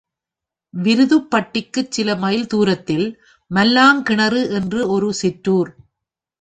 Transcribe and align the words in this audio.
விருதுப்பட்டிக்குச் 0.73 1.89
சில 1.89 2.15
மைல் 2.15 2.47
தூரத்தில் 2.47 3.05
மல்லாங்கிணறு 3.51 4.41
என்று 4.51 4.89
ஒரு 4.89 5.13
சிற்றுார். 5.21 5.71